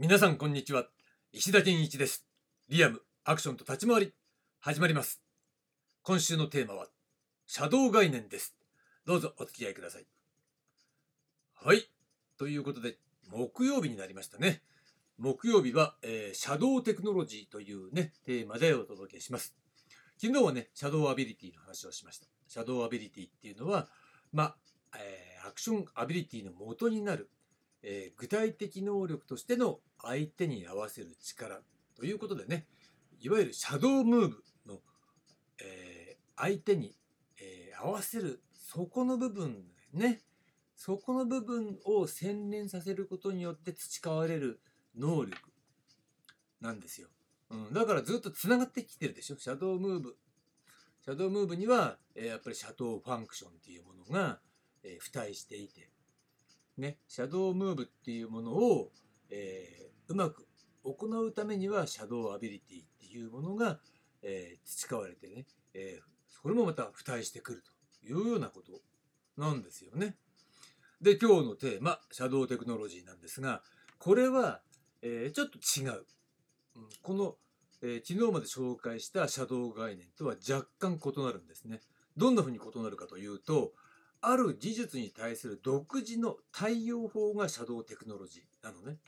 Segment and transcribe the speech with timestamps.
[0.00, 0.84] 皆さんこんにちは。
[1.32, 2.24] 石田健一です。
[2.68, 4.12] リアムアクションと立ち回り。
[4.60, 5.20] 始まります。
[6.04, 6.86] 今週のテーマは
[7.48, 8.54] シャドウ概念です。
[9.04, 10.06] どうぞお付き合いください。
[11.56, 11.90] はい。
[12.38, 14.62] ということで木曜日になりましたね。
[15.18, 19.56] 木曜日は、えー、シャドウテクノロジーというねテーマでお届けします。
[20.16, 22.28] 昨日はねシャドウアビリティの話をしました。
[22.46, 23.88] シャドウアビリティっていうのは
[24.32, 24.56] まあ、
[24.96, 27.28] えー、アクションアビリティの元になる
[27.82, 31.60] えー、具体的能力としての相手に合わせる力
[31.96, 32.66] ということでね
[33.20, 34.80] いわゆるシャドームーブの、
[35.60, 36.96] えー、相手に、
[37.40, 40.20] えー、合わせるそこの部分ね
[40.76, 44.60] そこの部分を洗練させることによって培われる
[44.96, 45.36] 能力
[46.60, 47.08] なんですよ、
[47.50, 50.16] うん、だからずっとつながってきてるでしょシャドームーブ。
[51.04, 54.40] シャドームーブには、えー、やっぱりシャドーファンクションっていうものが、
[54.84, 55.90] えー、付帯していて。
[56.78, 58.90] ね、シャドウムーブっていうものを、
[59.30, 60.46] えー、うまく
[60.84, 63.80] 行うためにはシャドウアビリティっていうものが、
[64.22, 67.62] えー、培われてね、えー、それもまた付帯してくる
[68.00, 68.80] というようなこと
[69.36, 70.16] なんですよね。
[71.00, 73.62] で今日のテーマシャドウテクノロジーなんですが
[73.98, 74.60] これは、
[75.02, 76.04] えー、ちょっと違う、
[76.76, 77.36] うん、この、
[77.82, 81.80] えー、昨日まで紹介したシャドウ概念とは若干異なるんですね。
[82.16, 83.72] どんなふうに異なるかというと
[84.20, 88.98] ある技術に対する独自の対応法がシャドウテクノロジーなのね。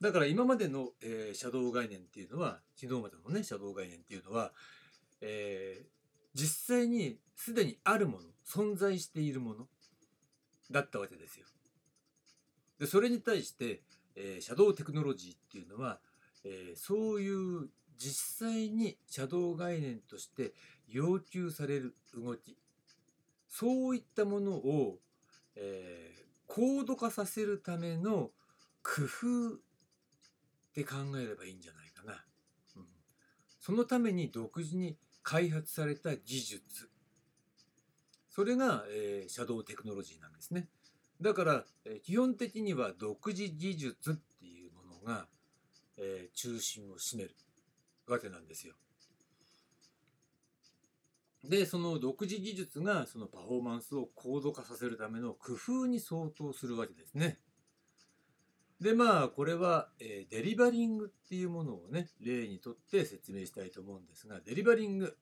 [0.00, 4.52] だから今までの、えー、シャドウ概念っていうのは昨日までのねシャドウ概念っていうのは、
[5.20, 5.86] えー、
[6.34, 9.66] 実際にすでにあるもの存在しているもの
[10.70, 11.46] だったわけですよ。
[12.78, 13.82] でそれに対して、
[14.16, 16.00] えー、シャドウテクノロジーっていうのは、
[16.44, 20.52] えー、そういう実際にシャドウ概念として
[20.88, 22.56] 要求される動き
[23.56, 24.98] そういったものを、
[25.54, 28.32] えー、高度化させるための
[28.82, 29.58] 工夫っ
[30.74, 32.24] て考えればいいんじゃないかな。
[32.74, 32.86] うん、
[33.60, 36.90] そのために独自に開発された技術。
[38.28, 40.68] それが、えー、シャドウテクノロジーなんですね。
[41.20, 45.28] だから、えー、基本的には独自技術っていうものが、
[45.96, 47.36] えー、中心を占める
[48.08, 48.74] わけなんですよ。
[51.48, 57.38] でその独自技術がそのパフォーマンスを高度化させるための工夫に相当するわけですね。
[58.80, 65.16] でまあこれは、えー、デリバリングっていうものをね例にとって説明したいと思うんですがデリバリング、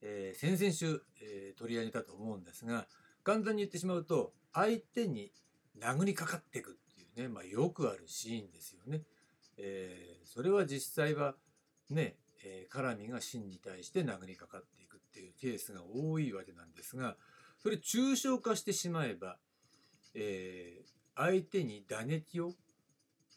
[0.00, 2.86] えー、先々週、えー、取り上げたと思うんですが
[3.22, 5.32] 簡単に言ってしまうと相手に
[5.80, 9.02] 殴りかかっていくっていうね、まあ、よくあるシーンですよね。
[9.58, 11.34] えそれは実際は
[11.90, 14.83] ね、え絡みが真に対して殴りかかって。
[15.14, 17.16] っていうケースが多いわけなんですが
[17.62, 19.36] それ抽象化してしまえば、
[20.14, 22.52] えー、相手に打撃を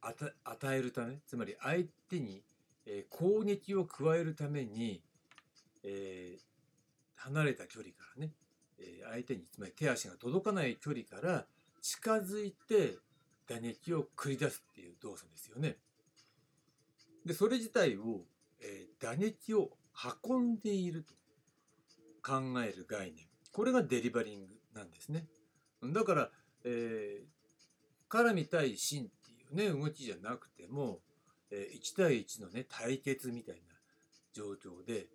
[0.00, 2.42] 与えるためつまり相手に、
[3.10, 5.02] 攻撃を加えるために、
[5.84, 6.40] えー、
[7.16, 8.32] 離れた距離からね、
[9.10, 11.44] 相手につまり手足が届かない距離から
[11.82, 12.96] 近づいて
[13.48, 15.76] 打撃を繰り出すっていう動作ですよね。
[17.26, 18.22] でそれ自体を、
[18.60, 19.70] え打撃を
[20.24, 21.14] 運んでいると
[22.22, 23.26] 考える概念。
[23.52, 25.26] これがデリバリングなんですね。
[25.82, 26.30] だから、
[26.64, 30.98] えー、絡み対芯っていうね動きじゃなくても、
[31.50, 33.60] えー、1対1のね対決みたいな
[34.32, 35.06] 状況で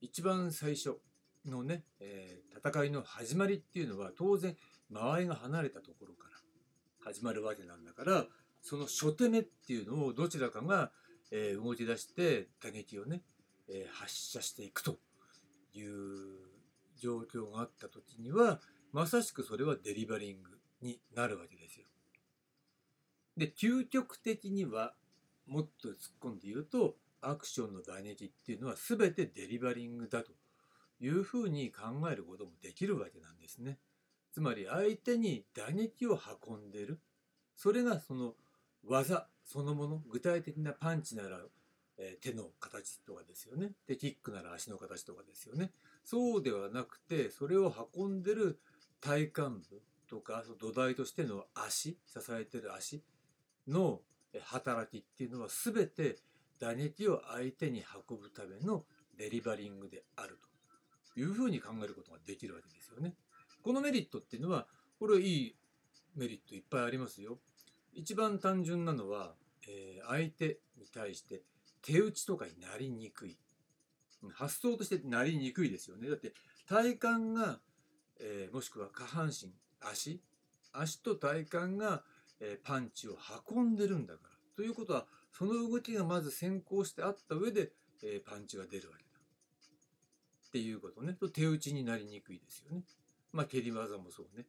[0.00, 0.96] 一番最初
[1.46, 4.56] のね、えー、戦いの始まりっていうのは当然
[4.90, 8.26] 間合いが離れたところから始まるわけなんだから
[8.62, 10.90] その初手目っていうのをどちらかが、
[11.30, 13.20] えー、動き出して打撃をね、
[13.68, 14.96] えー、発射していくと。
[15.74, 16.54] いう
[16.98, 18.60] 状況があった時には
[18.92, 21.86] まさしくそれはデリバリングになるわけですよ。
[23.36, 24.94] で究極的には
[25.46, 30.32] もっと突っ込んで言うとアクションの打撃っていうのは全てデリバリングだと
[31.00, 33.78] いうふうに考えることもできるわけなんですね。
[34.32, 36.18] つまり相手に打撃を
[36.48, 37.00] 運んでる
[37.54, 38.34] それがその
[38.84, 41.38] 技そのもの具体的なパンチなら
[41.98, 43.72] え手の形とかですよね。
[43.86, 45.72] で、キックなら足の形とかですよね。
[46.04, 48.60] そうではなくて、それを運んでる
[49.00, 53.02] 体幹部とか、土台としての足、支えてる足
[53.68, 54.00] の
[54.42, 56.18] 働きっていうのは全て
[56.58, 58.84] 打撃を相手に運ぶための
[59.16, 60.38] デリバリングである
[61.14, 63.14] というふうに考えることができるわけですよね。
[63.62, 64.66] このメリットっていうのは、
[64.98, 65.56] これいい
[66.16, 67.38] メリットいっぱいありますよ。
[67.92, 69.34] 一番単純なのは、
[69.68, 71.42] えー、相手に対して
[71.84, 73.36] 手打ちとかになりにくい。
[74.32, 76.08] 発想としてなりにくいですよね。
[76.08, 76.32] だって
[76.66, 77.60] 体幹が、
[78.18, 80.22] えー、もしくは下半身、足、
[80.72, 82.02] 足と体幹が、
[82.40, 83.18] えー、パンチを
[83.54, 84.30] 運んでるんだから。
[84.56, 87.72] ということはその動きがまず先行してあった上で、
[88.02, 89.10] えー、パンチが出るわけだ。
[90.48, 91.12] っていうことね。
[91.12, 92.82] と手打ちになりにくいですよね。
[93.32, 94.46] まあ蹴り技もそうね。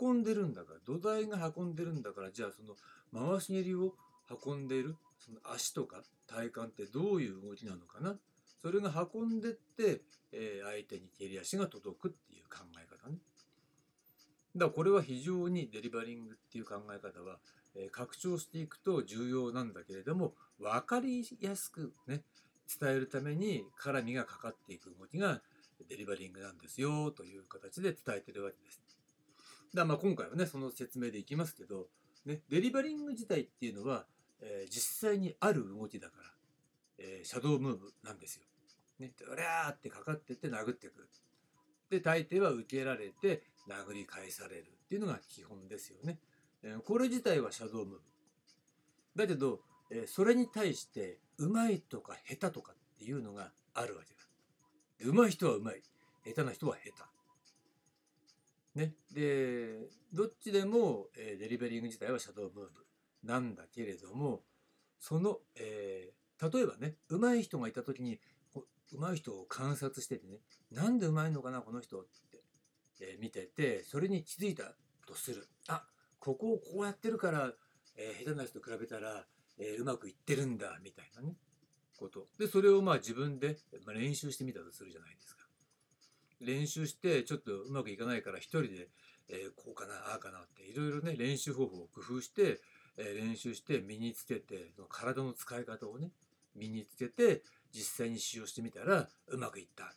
[0.00, 2.74] 運んでるんだから土台が運んでるんだからじゃあその
[3.30, 3.94] 回し蹴りを
[4.44, 8.16] 運んでいるその足とか体幹ってどういう動きなのかな
[8.60, 10.02] それが運んでって、
[10.32, 13.18] えー、相手に蹴り足が届くっていう考え方ね。
[14.54, 17.38] だからこれは非常にデリバリングっていう考え方は、
[17.74, 22.22] えー、拡張していくと重要なんだけれども分かりやすくね
[22.80, 25.40] 伝えるために絡みがかかっていく動きが
[25.88, 28.80] デリバリングなんですよという形で伝えてるわけです。
[29.74, 31.86] だまあ今回はねその説明でいきますけど、
[32.24, 34.06] ね、デリバリング自体っていうのは、
[34.40, 36.24] えー、実際にある動きだから、
[36.98, 38.44] えー、シャドウムーブなんですよ。
[38.98, 41.08] ね、うりゃーってかかってって殴ってくる。
[41.90, 46.18] で大抵は受けられて殴り返されるっていうのが基本ですよね。
[46.62, 48.00] えー、これ自体はシャドウムーブ。
[49.16, 49.60] だけど、
[49.90, 55.10] え、それに対してうまいとか下手とかっていうのがあるわけだ。
[55.10, 55.82] うまい人はうまい。
[56.24, 57.11] 下手な人は下手。
[58.74, 58.94] ね。
[59.12, 62.70] で、どっちでも、えー、デリベリング自体はシャドウムーブ
[63.24, 64.42] なんだけれども、
[64.98, 68.20] その、えー、例えばね、うまい人がいた時に、
[68.92, 70.40] うまい人を観察しててね、
[70.70, 72.42] なんでうまいのかな、この人って、
[73.00, 74.74] えー、見てて、それに気づいた
[75.06, 75.48] とする。
[75.68, 75.84] あ、
[76.18, 77.52] ここをこうやってるから、
[77.96, 79.26] えー、下手な人と比べたら、
[79.58, 81.36] え、うまくいってるんだ、みたいなね。
[82.02, 82.26] こと。
[82.38, 85.41] で、それをまあ自分で練習してみたとするじゃないですか。
[86.42, 88.88] 練習してちょっとうまくいかないから一人で、
[89.28, 92.60] えー、こうかな、ああかなっていろいろね、練習方法を工夫して、
[92.96, 96.10] えー、練習して身につけて、その体の使い方をね、
[96.54, 97.42] 身につけて
[97.72, 99.94] 実際に使用してみたらうまくいった。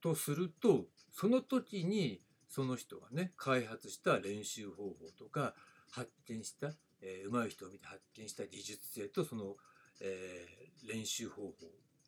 [0.00, 5.54] とすると、その時にその人がね、開発した練習方法とか
[5.90, 9.56] 発見した、えー、上手い人を見て発見した技術性とその
[10.00, 11.52] えー、練習方法、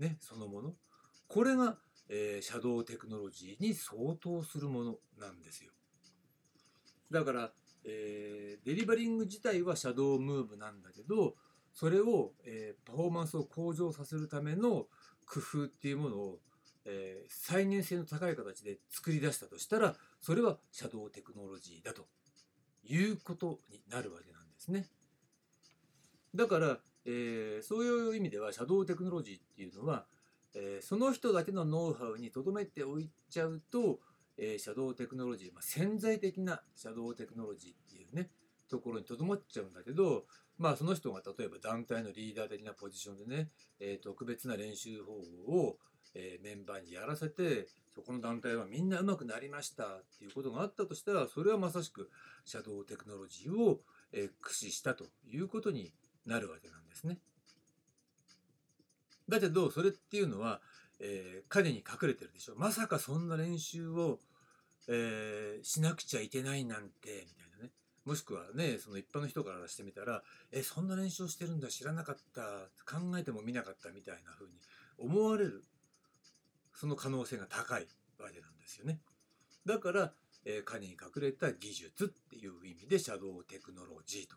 [0.01, 0.75] ね、そのもの
[1.29, 1.77] これが、
[2.09, 5.73] えー、シャドウテクノロジーに相当するものなんですよ
[7.11, 7.53] だから、
[7.85, 11.35] えー、デリバリング自体はシャドウムーブなんだけど
[11.73, 14.87] それを、えー、パフォーマンスを向上させるための
[15.27, 16.39] 工夫っていうものを、
[16.85, 22.07] えー、再現性の高い形で作り出したとしたらそれはシャドウテクノロジーだと
[22.85, 24.87] いうことになるわけなんですね。
[26.35, 30.07] だからえー、そういう意味ではシャドウテクノロジーっていうのは、
[30.55, 33.99] えー、その人だけのノウハウにとどめておいちゃうと、
[34.39, 38.31] えー、シャドウテクノロジー、まあ、潜在的なシャドウテクノロジーっていうね
[38.69, 40.25] ところにとどまっちゃうんだけど
[40.59, 43.49] まあその人が例えば団体のリーダー的なポジションでね、
[43.81, 45.77] えー、特別な練習方法を、
[46.15, 52.11] えー、メンバーにやらせてそこの団体はみんな上手くなりましたっていうことがあったとしたらそれはまさしく
[52.45, 53.81] シャドウテクノロジーを、
[54.13, 55.93] えー、駆使したということに
[56.27, 57.19] なるわけなんですね。
[59.29, 60.61] だけどそれっていうのは、
[61.01, 64.21] えー、影に隠れてるでしょまさかそんな練習を、
[64.89, 67.71] えー、しなくちゃいけないなんてみたいなね
[68.05, 72.43] もしくはねその一般の人からしてみたらえそんな練習をしてるんだ知らなかった
[72.85, 74.53] 考えてもみなかったみたいな風に
[74.99, 75.65] 思われる
[76.75, 77.87] その可能性が高い
[78.19, 78.99] わけなんですよね。
[79.65, 80.13] だから、
[80.45, 84.37] えー、影に隠れた技術っていう意味でシャドウテクノロジーと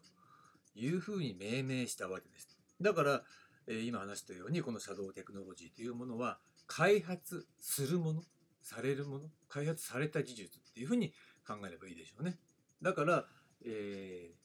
[0.76, 2.58] いうふうに命名したわけです。
[2.82, 3.24] だから、
[3.70, 8.24] え、今話したようにこのシャドウテクノロジーというものは開発するもの
[8.62, 11.14] されるもの開発された技術っていうふうに
[11.48, 12.38] 考えればいいでしょうね。
[12.82, 13.26] だから、
[13.66, 14.40] えー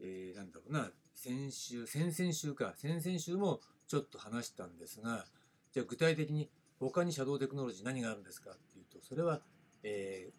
[0.00, 5.26] えー、なんだろうな先週先々週か先々週もちょっと話したんですが
[5.72, 9.40] じゃあ具体的に他にシャドウテクノロジー何があるんですかっていうとそれは、
[9.82, 10.32] えー、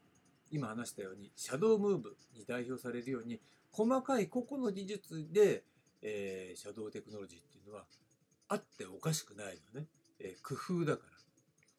[0.52, 5.64] 今話したようにシャドウムーブに代表されるように細かい個々の技術で、
[6.02, 7.86] えー、シャドウテクノロジーのは
[8.48, 9.88] あっておかしくないのね、
[10.20, 11.12] えー、工夫だから。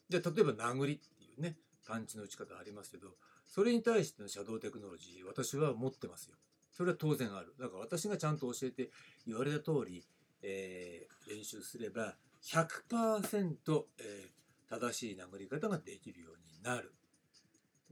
[0.08, 1.56] じゃあ例えば殴りっていうね
[1.86, 3.08] パンチの打ち方ありますけど
[3.46, 6.36] それに対してのシャドウテクノロジー私は持ってますよ。
[6.70, 7.54] それは当然ある。
[7.58, 8.90] だから私がちゃんと教えて
[9.26, 10.06] 言われた通り、
[10.42, 16.94] えー、練習すれば100%、えー、正しい殴り方ができるようになる。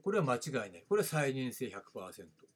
[0.02, 0.84] これは間違いない。
[0.88, 2.48] これは再現性100%。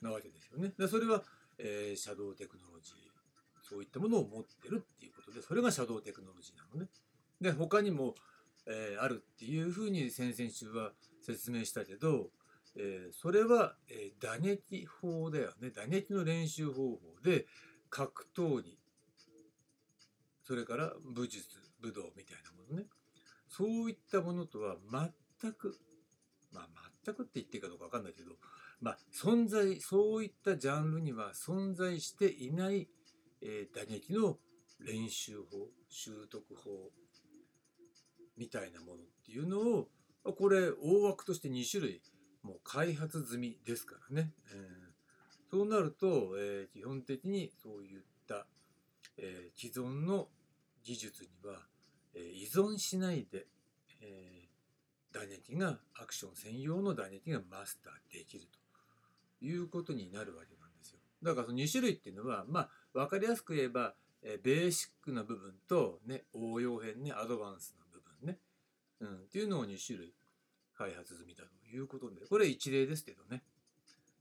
[0.00, 0.72] なわけですよね。
[0.78, 1.22] でそれは、
[1.58, 3.17] えー、シャドウテクノロジー
[3.68, 6.88] そういったものを持ってるっていうことでそれがシャドウテクノロジーなのね。
[7.40, 8.14] で他にも、
[8.66, 12.30] えー、あるっていうふうに先々週は説明したけど、
[12.76, 17.46] えー、それは、えー、打撃法だよね打撃の練習方法で
[17.90, 18.78] 格闘技
[20.42, 21.46] それから武術
[21.80, 22.88] 武道みたいなものね
[23.48, 24.76] そういったものとは
[25.40, 25.78] 全く
[26.52, 26.68] まあ
[27.04, 28.32] 全くって言っていいかどうか分かんないけど
[28.80, 32.88] まあ、存在そういったジャンルには存在していない、
[33.42, 34.38] えー打撃の
[34.80, 36.70] 練習法習得法
[38.36, 39.88] みたいなものっていうのを
[40.36, 42.02] これ大枠として2種類
[42.42, 44.88] もう開発済みですからね、えー
[45.50, 48.46] そうなると、えー基本的にそういった、
[49.16, 50.28] えー既存の
[50.84, 51.60] 技術には、
[52.14, 53.46] えー依存しないで、
[54.02, 58.44] えー打撃がアクション専用の打撃がマスターできる
[59.40, 60.98] ということになるわけなんですよ。
[61.22, 62.68] だからその2種類っていうのはまあ
[62.98, 68.38] 分かりやすく言えば、えベーシックな部分と、ね、応用編ねアドバンスな部分ね、
[69.00, 70.12] うん、っていうのを2種類
[70.76, 72.26] 開発済みだということで。
[72.26, 73.42] これ一例ですけどね。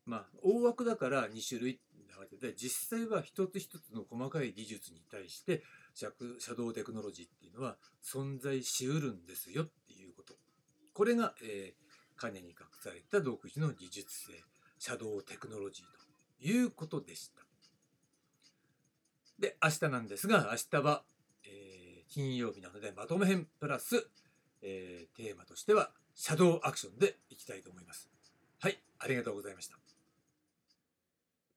[0.06, 1.80] まあ大枠だから2種類
[2.10, 10.36] なわけで実際は一つ一つの細かい技術に対してシャシャドウテクノロジーっていうのは存在しうるんですよっていうこと。
[10.94, 14.34] これが、えー金に隠された独自の技術性
[14.80, 17.47] シャドウテクノロジーということでした。
[19.40, 21.04] で明日なんですが明日は、
[21.46, 24.08] えー金曜日なのでまとめ編プラス、
[24.62, 28.10] えーテーマとしてはシャドウアクションでいきたいと思います。
[28.60, 29.87] はいありがとうございました。